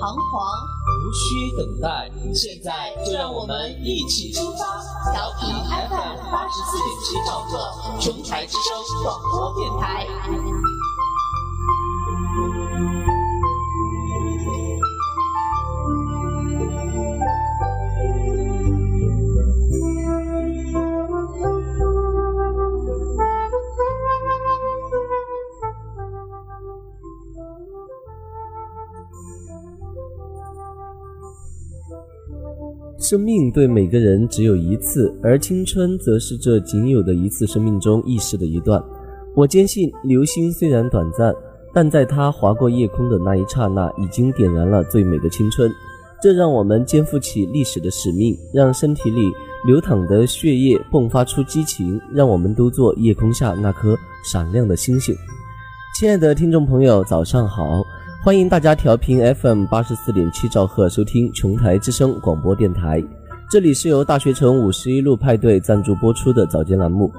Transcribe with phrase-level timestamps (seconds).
[0.00, 0.40] 彷徨，
[0.88, 4.80] 无需等待，现在就让我们一起出发。
[5.12, 8.62] 调频 FM 八十四点七兆赫，琼台之声
[9.02, 10.06] 广播电台。
[33.10, 38.80] 生命对每个人只有一次，而青春则是这仅有的一次生命中易逝的一段。
[39.34, 41.34] 我坚信，流星虽然短暂，
[41.74, 45.68] 但在它划过夜空的那一刹那，已经点燃了最美的青春。
[46.22, 49.22] 这让我们肩负起历史的使命，让身体里
[49.66, 55.12] 流淌的血液迸发出激情，让我们都做夜空下那颗闪亮的星星。
[55.98, 57.82] 亲爱的听众朋友，早上好。
[58.22, 63.02] 欢迎大家调频 FM 八十四点七兆赫收听琼台之声广播电台，
[63.50, 67.10] 这里是由大学城五十一路派对赞助播出的早间栏目。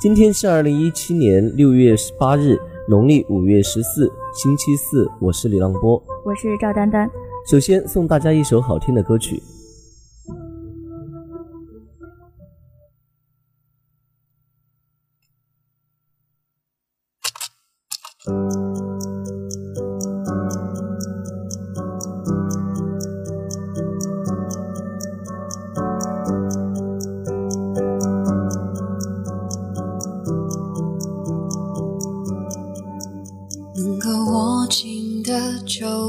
[0.00, 2.58] 今天是二零一七年六月十八日，
[2.88, 5.08] 农历五月十四，星期四。
[5.20, 7.08] 我是李浪波，我是赵丹丹。
[7.48, 9.40] 首先送大家一首好听的歌曲。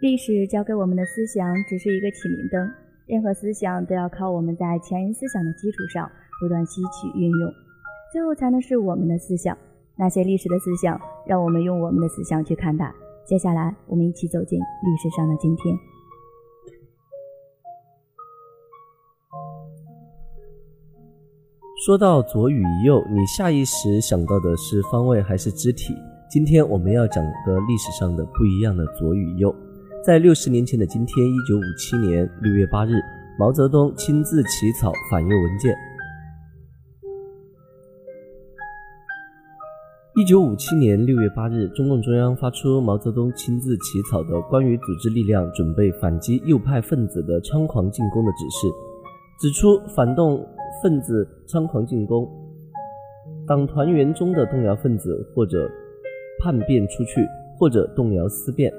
[0.00, 2.72] 历史教给我们的思想只是一个启明灯，
[3.06, 6.10] 任何思想都要靠我们在前人思想的基础上
[6.40, 7.52] 不断吸取运用，
[8.10, 9.54] 最后才能是我们的思想。
[9.96, 12.90] 那些历史的思想，让我们用我们的思想去看待。
[13.26, 15.76] 接下来，我们一起走进历史上的今天。
[21.84, 25.94] 说到左与右，你下意识想到的是方位还是肢体？
[26.30, 29.54] 今天我们要讲的历史上的不一样的左与右。
[30.02, 32.92] 在六十年前的今天，一九五七年六月八日，
[33.38, 35.76] 毛泽东亲自起草反右文件。
[40.16, 48.68] 一九五七年六月八日，中共中央发出毛泽东亲自起草的关于组织力量准备反击右派分子的猖狂进攻的指示，
[49.38, 50.42] 指出反动
[50.82, 52.26] 分子猖狂进攻，
[53.46, 55.70] 党团员中的动摇分子或者
[56.42, 57.20] 叛变出去，
[57.58, 58.72] 或者动摇思变，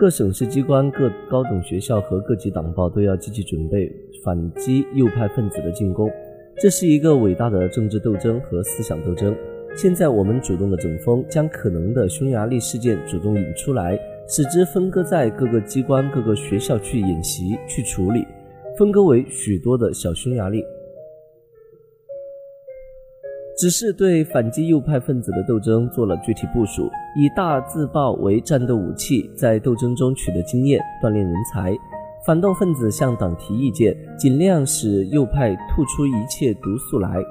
[0.00, 3.94] 各省市机关、各高等学校和各级党报都要积极准备
[4.24, 6.10] 反击右派分子的进攻。
[6.56, 9.36] 这是一个伟大的政治斗争和思想斗争。
[9.76, 13.94] 现在我们主动的整风，将可能的匈牙利事件主动引出来，
[14.26, 18.24] 使之分割在各个机关、各个学校去演习、去处理，
[18.78, 20.64] 分割为许多的小匈牙利。
[23.60, 31.76] 只是对反击右派分子的斗争做了具体部署，以大字报为战斗武器，在斗争中取得经验，锻炼人才。
[32.24, 37.22] 反动分子向党提意见，尽量使右派吐出一切毒素来。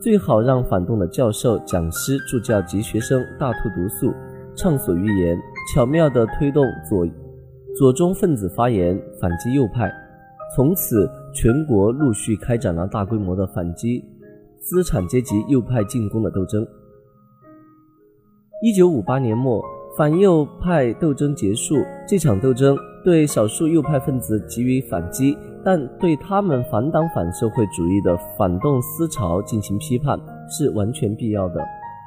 [0.00, 4.12] 最好让反动的教授、讲师、助教及学生大吐毒素，
[4.56, 5.38] 畅所欲言，
[5.72, 7.06] 巧妙地推动左
[7.76, 9.88] 左中分子发言，反击右派。
[10.56, 14.04] 从此，全国陆续开展了大规模的反击
[14.60, 16.66] 资产阶级右派进攻的斗争。
[18.62, 19.62] 一九五八年末，
[19.96, 21.76] 反右派斗争结束，
[22.06, 22.76] 这场斗争。
[23.04, 25.34] 对少数右派分子给予反击，
[25.64, 30.18] 但对他们反党反社会主义的反动思潮进行批判
[30.50, 31.64] 是完全必要的。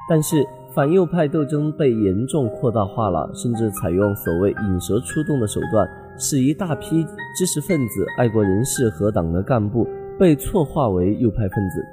[0.08, 5.88] 但是反右派斗争被严重扩大化了，甚至采用所谓引蛇出洞的手段，
[6.18, 7.04] 使一大批
[7.36, 9.88] 知识分子、爱国人士和党的干部
[10.20, 11.84] 被错划为右派分子，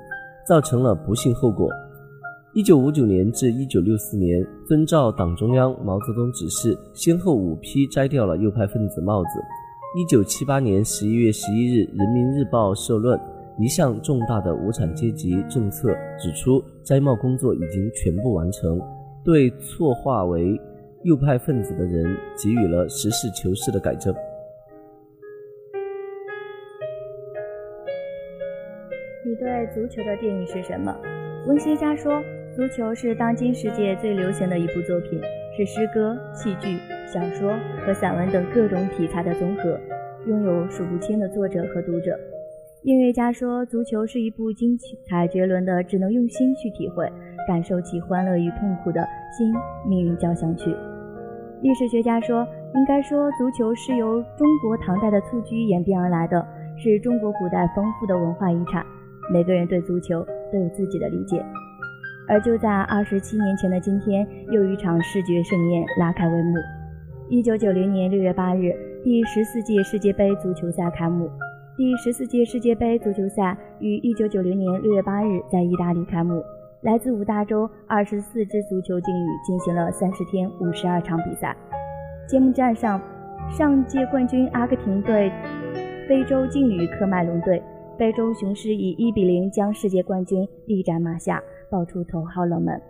[0.50, 1.69] 造成了不幸后果。
[2.56, 9.30] 一九五九年至一九六四年，遵照党中央毛泽东指示，先后五批摘掉了右派分子帽子。
[9.96, 13.19] 一九七八年十一月十一日，《人民日报》社论
[13.60, 18.81] 一项重大的无产阶级政策，指出摘帽工作已经全部完成，
[19.24, 20.60] 对错划为
[21.04, 22.04] 右派分子的人
[22.44, 24.12] 给予了实事求是的改正。
[29.59, 30.95] 对足球的定义是什么？
[31.45, 32.23] 文学家说。
[32.56, 35.21] 足球是当今世界最流行的一部作品，
[35.56, 36.77] 是诗歌、戏剧、
[37.07, 37.53] 小说
[37.85, 39.79] 和散文等各种题材的综合，
[40.25, 42.19] 拥有数不清的作者和读者。
[42.81, 44.77] 音乐家说，足球是一部精
[45.07, 47.07] 彩绝伦的，只能用心去体会、
[47.47, 49.07] 感受其欢乐与痛苦的
[49.38, 49.53] 新
[49.88, 50.75] 命运交响曲。
[51.61, 52.45] 历史学家说，
[52.75, 56.45] 应该说，足球是由中国唐代的蹴鞠演变而来的，
[56.77, 58.83] 是中国古代丰富的文化遗产。
[59.31, 61.44] 每个人对足球都有自己的理解。
[62.28, 66.58] 而就在二十七年前的今天，又一场视觉盛宴拉开帷幕。
[67.28, 68.72] 一九九零年六月八日，
[69.04, 71.30] 第十四届世界杯足球赛开幕。
[71.78, 76.44] 第十四届世界杯足球赛于一九九零年六月八日在意大利开幕。
[76.81, 81.56] 来自五大洲二十四支足球劲旅进行了三十天五十二场比赛。
[82.28, 83.02] 揭幕战上，
[83.50, 85.31] 上届冠军阿根廷队
[86.07, 87.62] 非洲劲旅科麦隆队，
[87.99, 91.39] 非洲雄狮以一比零将世界冠军力斩马下。
[91.71, 92.81] 爆出头号冷门，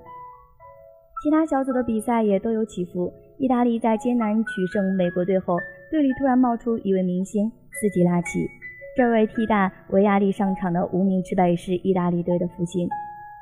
[1.21, 3.11] 其他小组的比赛也都有起伏。
[3.37, 5.57] 意大利在艰难取胜美国队后，
[5.91, 8.47] 队里突然冒出一位明星斯基拉奇，
[8.95, 12.87] 这位替代维亚利上场的无名之辈是意大利队的福星。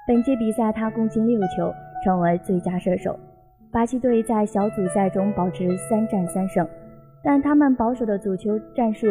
[0.07, 1.71] 本届比赛他攻进六球，
[2.03, 3.15] 成为最佳射手。
[3.71, 6.67] 巴西队在小组赛中保持三战三胜，
[7.23, 9.05] 但他们保守的足球战术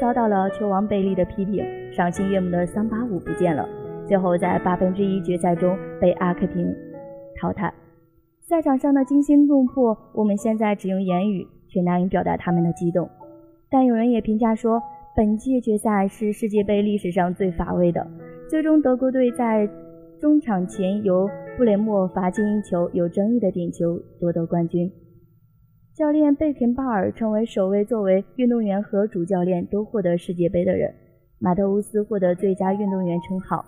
[0.00, 1.64] 遭到了球王贝利的批评，
[1.96, 3.66] 赏心悦目的桑巴舞不见了。
[4.06, 6.70] 最后，在八分之一决赛中被阿根廷
[7.40, 7.72] 淘汰。
[8.38, 13.08] 赛场上的惊心动魄，我们现在只用言语却难以表达他们的激动。
[13.70, 14.82] 但有人也评价说，
[15.16, 18.06] 本届决赛是世界杯历史上最乏味的。
[18.46, 19.66] 最终，德国队在
[20.20, 21.26] 中场前由
[21.56, 24.92] 布雷默罚进一球有争议的点球夺得冠军。
[25.94, 30.94] 教练贝肯鲍尔成为首位作为运动员和主教练都获得世界杯的人。
[31.38, 33.62] 马特乌斯获得最佳运动员称号。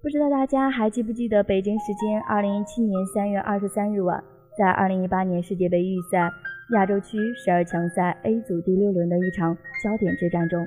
[0.00, 4.22] 不知道大家还记不记得北京时间二零一七年三月二十三日晚，
[4.56, 6.30] 在二零一八年世界杯预赛
[6.74, 9.52] 亚洲区十二强赛 A 组第六轮的一场
[9.82, 10.64] 焦点之战中，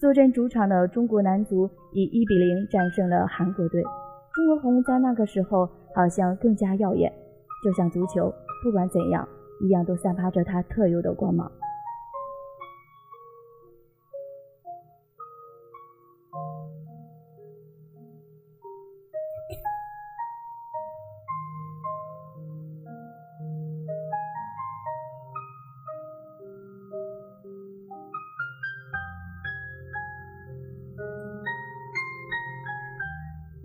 [0.00, 3.82] 坐镇主场的中国男足以一比零战胜了韩国队。
[4.32, 7.12] 中国红在那个时候好像更加耀眼，
[7.62, 8.32] 就像足球，
[8.64, 9.28] 不管怎样，
[9.60, 11.52] 一样都散发着它特有的光芒。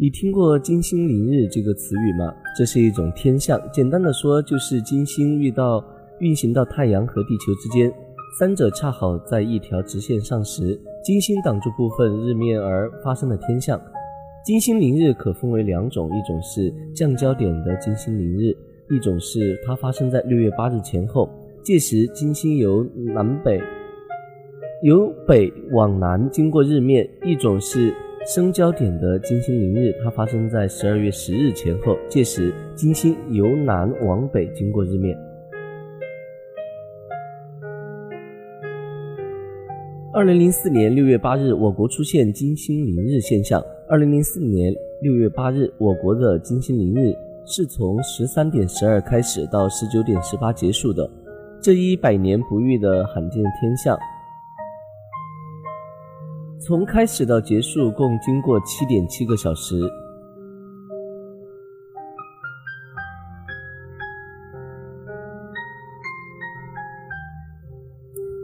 [0.06, 2.32] 你听过“金星凌日”这个词语吗？
[2.56, 5.84] 这是一种天象，简单的说就是金星遇到
[6.20, 7.92] 运行到太阳和地球之间，
[8.38, 13.82] 三者恰好在一条直线上时，金星挡住部分日面而发生的天象。
[14.46, 18.56] 金星凌日可分为两种，一种是降焦点的金星凌日，
[18.92, 21.28] 一种是它发生在六月八日前后，
[21.64, 23.60] 届时金星由南北
[24.84, 27.92] 由北往南经过日面；一种是。
[28.25, 35.15] 升焦点的金星凌日，它发生在十二月十日前后，届时金星由南往北经过日面。
[40.12, 43.63] 二零零四年六月八日，我国出现金星凌日现象。
[43.88, 47.15] 二零零四年六月八日，我国的金星凌日
[47.46, 51.08] 是从十三点十二开始到十九点十八结束的，
[51.62, 53.96] 这一百年不遇的罕见天象。
[56.67, 59.75] 从开始到结束共经过七点七个小时。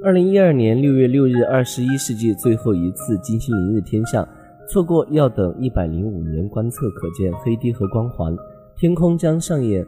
[0.05, 4.27] 二零一二年六月六日，二十一世纪最后一次金星凌日天象，
[4.67, 8.37] 错过要等一百零五年观测可见黑滴和光环，
[8.77, 9.83] 天空将上演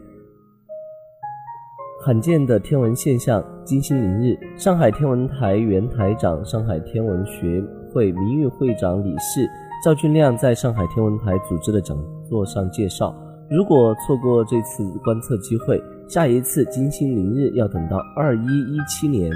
[2.03, 4.35] 罕见的天文现象——金星凌日。
[4.57, 7.63] 上海天文台原台长，上海天文学。
[7.93, 9.47] 会名誉会长理事
[9.83, 11.97] 赵俊亮在上海天文台组织的讲
[12.27, 13.13] 座上介绍，
[13.49, 19.31] 如果错过这次观测机会，下一次金星凌日要等到二一一七年。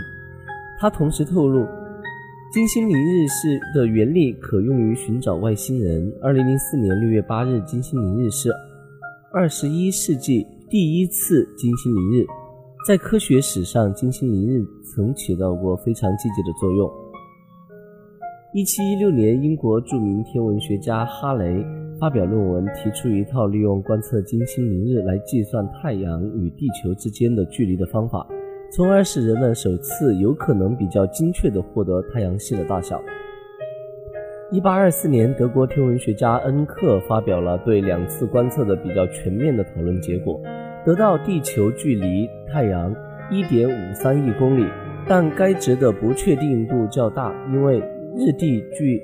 [0.80, 1.66] 他同时透露，
[2.54, 6.12] 金星凌日是的原理可用于寻找外星人。
[6.22, 8.50] 二零零四年六月八日，金星凌日是
[9.34, 12.26] 二十一世纪第一次金星凌日，
[12.88, 16.90] 在科学史上，金星凌日曾起到过非常积极的作用。
[18.58, 21.64] 一七一六年，英国著名天文学家哈雷
[22.00, 28.28] 发表论文，提出一套利用观测金星凌日来计算太阳与地球之间的距离的方法，
[28.72, 33.00] 从而使人们首次有可能比较精确地获得太阳系的大小。
[34.52, 40.42] 一八二四年，德国天文学家恩克发表了对两次观测的比较全面的讨论结果，
[40.84, 42.92] 得到地球距离太阳
[43.30, 44.66] 一点五三亿公里，
[45.08, 47.80] 但该值的不确定度较大，因为。
[48.20, 49.02] 日地距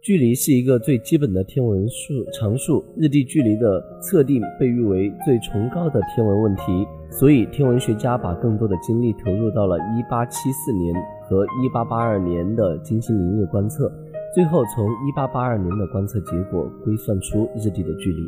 [0.00, 13.90] 距离是一个最基本的天文数常数，日地距离的测定被誉为最崇高的天文问题，所以天文学家把更多的精力投入到了1874年和1882年的金星凌日观测，
[14.34, 18.22] 最后从1882年的观测结果推算出日地的距离。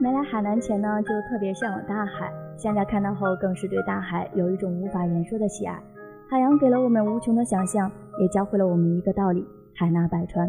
[0.00, 2.32] 没来海南前呢，就特别向往大海。
[2.62, 5.76] 现在看到后，更是对大海有一种无法言说的喜爱。
[6.30, 7.90] 海洋给了我们无穷的想象，
[8.20, 10.48] 也教会了我们一个道理：海纳百川。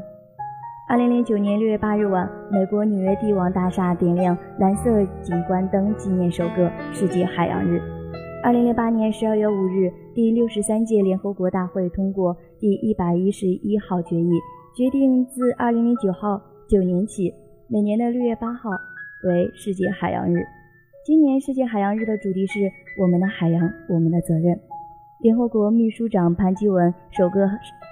[0.88, 7.82] 二零零九年六月八日晚，美国纽约帝王大厦点亮蓝色景观灯，纪念首个世界海洋日。
[8.44, 14.40] 二零零八年十二月五日，第六十三届联合国大会通过第一百一十一号决议，
[14.76, 16.40] 决定自二零零九号
[16.70, 17.34] 九年起，
[17.68, 18.70] 每年的六月八号。
[19.26, 20.44] 为世界海洋日，
[21.06, 24.58] 今年世界海洋日的主题是“我们的海洋，我们的责任”。
[25.20, 27.46] 联合国秘书长潘基文首个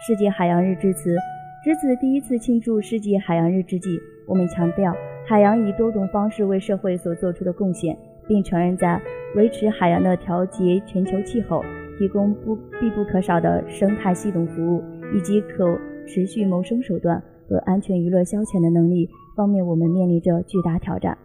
[0.08, 1.14] 世界海洋日致辞，
[1.62, 4.96] 值此第一次庆祝世界海洋日之际，我们强调
[5.28, 7.98] 海洋以多种方式为社会所做出的贡献，
[8.30, 8.98] 并承认在
[9.36, 11.62] 维持海洋的调节全球气候、
[12.00, 14.82] 提供不必不可少的生态系统服务
[15.14, 15.78] 以及可
[16.08, 19.10] 持续谋生手段和安全娱乐消遣的能力。
[19.36, 21.18] 方面，我们面临着巨大挑战。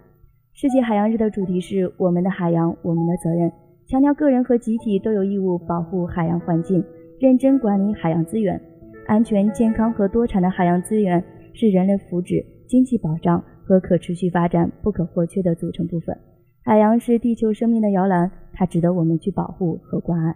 [0.59, 3.53] 世界海洋日的主题是“我们的海洋，我们的责任”，
[3.87, 6.83] 强调个人和集体都有义务保护海洋环境，
[7.21, 8.59] 认真管理海洋资源。
[9.07, 11.23] 安全、健康和多产的海洋资源
[11.53, 16.17] 是人类福祉、经济保障和可持续发展不可或缺的组成部分。
[16.65, 20.35] 海洋是地球生命的摇篮，它值得我们去保护和关爱。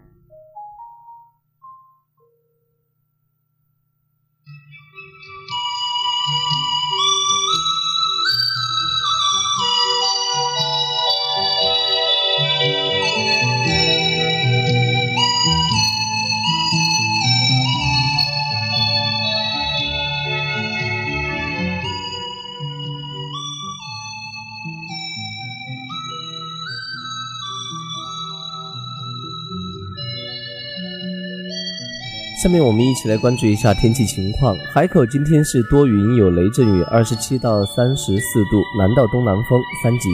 [32.41, 34.57] 下面我们一起来关注一下天气情况。
[34.73, 40.09] 海口今天是多云有雷阵雨，二十七到三十四度，南到东南风三级。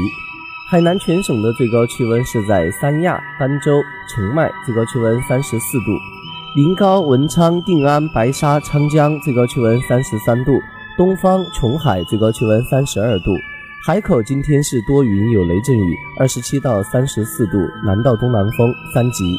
[0.68, 5.92] 海南全省的最高气温是在三亚、儋州、澄迈，最高气温三十四度；
[6.56, 10.58] 临高、文昌、定安、白沙、昌江最高气温三十三度，
[10.98, 13.30] 东方、琼海最高气温三十二度。
[13.86, 19.38] 海口今天是多云有雷阵雨，二十七到三十四度，南到东南风三级。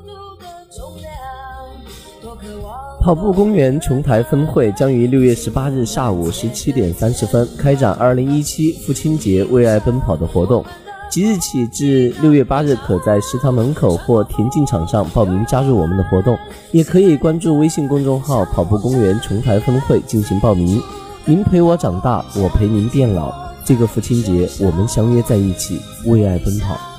[3.01, 10.63] 跑步公园琼台分会将于六月十八日下午十七点三十分开展二零一七父亲节为爱奔跑的活动。
[11.09, 16.37] 即日起至六月八日，可在食堂门口或田径场上报名加入我们的活动，
[16.71, 20.81] 也可以关注微信公众号“跑步公园琼台分会”进行报名。
[21.25, 23.33] 您陪我长大，我陪您变老。
[23.65, 26.90] 这个父亲节，我们相约在一起，为爱奔跑。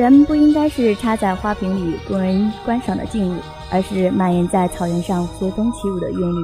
[0.00, 3.38] 人不应该是插在花瓶里供人观赏的静物，
[3.70, 6.38] 而是蔓延在草原上随风起舞的韵律。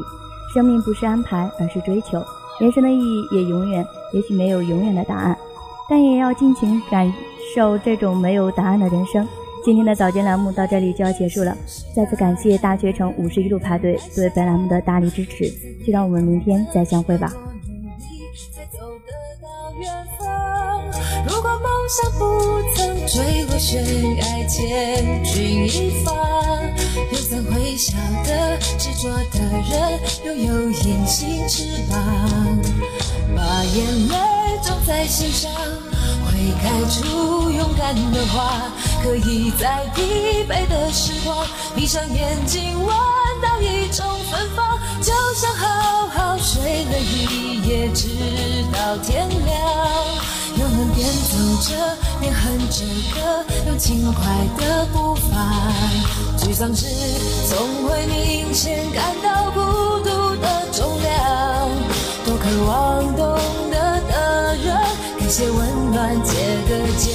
[0.52, 2.22] 生命不是安排，而是追求。
[2.60, 5.34] 人生的意义也永远，也许没有永远的答案，
[5.88, 7.10] 但也要尽情感
[7.54, 9.26] 受这种没有答案的人生。
[9.64, 11.56] 今天的早间栏目到这里就要结束了，
[11.94, 15.48] 再次感谢大学城五十一路派对对本栏目的大力支持，
[15.82, 17.32] 就让我们明天再相会吧。
[21.26, 22.62] 如果梦想不
[23.06, 23.84] 坠落悬
[24.16, 26.12] 崖，千钧一发，
[27.12, 29.38] 又怎会晓得执着的
[29.70, 32.58] 人拥有隐形翅膀？
[33.36, 34.16] 把眼泪
[34.64, 35.52] 装在心上，
[36.26, 38.62] 会开出勇敢的花。
[39.04, 42.88] 可以在疲惫的时光，闭上眼睛闻
[43.40, 48.08] 到一种芬芳，就像好好睡了一夜，直
[48.72, 49.95] 到天亮。
[51.06, 54.24] 边走着边哼着歌，用轻快
[54.58, 55.38] 的步伐。
[56.36, 56.84] 沮丧时
[57.48, 59.60] 总会明显感到孤
[60.00, 61.70] 独的重量。
[62.24, 63.38] 多渴望懂
[63.70, 64.76] 得的人，
[65.20, 66.34] 给些温暖，借
[66.68, 67.14] 个肩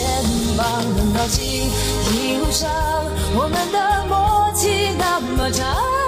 [0.56, 1.70] 膀，能靠近
[2.14, 2.72] 一路上
[3.36, 6.01] 我们的默契那么长。